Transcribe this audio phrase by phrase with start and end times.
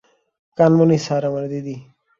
[0.57, 1.75] Kanmani sir আমার দিদি।